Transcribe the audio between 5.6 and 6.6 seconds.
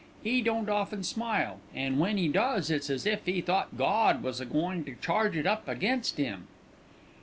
against 'im."